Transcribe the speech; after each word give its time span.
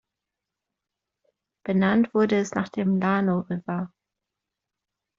Benannt 1.63 2.15
wurde 2.15 2.39
es 2.39 2.55
nach 2.55 2.69
dem 2.69 2.99
Llano 2.99 3.41
River. 3.41 3.93